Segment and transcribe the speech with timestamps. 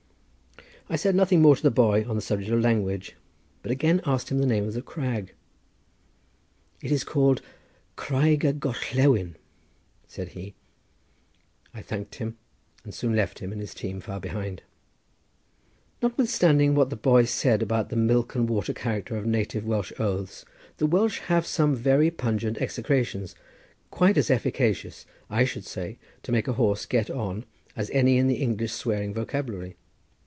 [0.89, 3.15] I said nothing more to the boy on the subject of language,
[3.63, 5.33] but again asked him the name of the crag.
[6.81, 7.41] "It is called
[7.95, 9.35] Craig y Gorllewin,"
[10.09, 10.53] said he.
[11.73, 12.35] I thanked him,
[12.83, 14.63] and soon left him and his team far behind.
[16.01, 20.43] Notwithstanding what the boy said about the milk and water character of native Welsh oaths,
[20.75, 23.33] the Welsh have some very pungent execrations,
[23.91, 27.45] quite as efficacious, I should say, to make a horse get on
[27.77, 29.77] as any in the English swearing vocabulary.